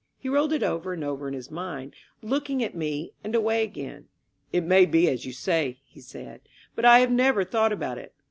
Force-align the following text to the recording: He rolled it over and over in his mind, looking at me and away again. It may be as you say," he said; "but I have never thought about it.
He 0.17 0.27
rolled 0.29 0.51
it 0.51 0.63
over 0.63 0.93
and 0.93 1.03
over 1.03 1.27
in 1.27 1.35
his 1.35 1.51
mind, 1.51 1.93
looking 2.23 2.63
at 2.63 2.73
me 2.73 3.13
and 3.23 3.35
away 3.35 3.61
again. 3.63 4.07
It 4.51 4.63
may 4.63 4.87
be 4.87 5.07
as 5.07 5.27
you 5.27 5.31
say," 5.31 5.77
he 5.85 6.01
said; 6.01 6.41
"but 6.73 6.85
I 6.85 7.01
have 7.01 7.11
never 7.11 7.43
thought 7.43 7.71
about 7.71 7.99
it. 7.99 8.15